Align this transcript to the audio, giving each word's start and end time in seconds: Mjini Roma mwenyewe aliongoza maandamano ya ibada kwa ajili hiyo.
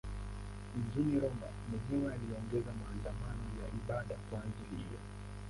Mjini 0.77 1.19
Roma 1.19 1.45
mwenyewe 1.69 2.13
aliongoza 2.13 2.71
maandamano 2.81 3.45
ya 3.61 3.67
ibada 3.67 4.15
kwa 4.29 4.39
ajili 4.39 4.75
hiyo. 4.77 4.99